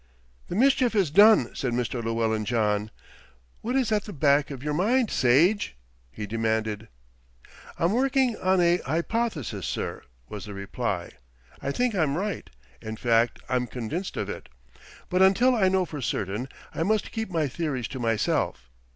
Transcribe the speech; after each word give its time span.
"The 0.47 0.55
mischief 0.55 0.95
is 0.95 1.11
done," 1.11 1.53
said 1.53 1.73
Mr. 1.73 2.03
Llewellyn 2.03 2.43
John. 2.43 2.89
"What 3.61 3.75
is 3.75 3.91
at 3.91 4.05
the 4.05 4.11
back 4.13 4.49
of 4.49 4.63
your 4.63 4.73
mind, 4.73 5.11
Sage?" 5.11 5.75
he 6.11 6.25
demanded. 6.25 6.87
"I'm 7.77 7.91
working 7.91 8.35
on 8.37 8.59
a 8.59 8.77
hypothesis, 8.77 9.67
sir," 9.67 10.01
was 10.27 10.45
the 10.45 10.55
reply. 10.55 11.11
"I 11.61 11.71
think 11.71 11.93
I'm 11.93 12.17
right, 12.17 12.49
in 12.81 12.95
fact 12.95 13.41
I'm 13.47 13.67
convinced 13.67 14.17
of 14.17 14.27
it; 14.27 14.49
but 15.07 15.21
until 15.21 15.53
I 15.55 15.69
know 15.69 15.85
for 15.85 16.01
certain, 16.01 16.49
I 16.73 16.81
must 16.81 17.11
keep 17.11 17.29
my 17.29 17.47
theories 17.47 17.87
to 17.89 17.99
myself. 17.99 18.71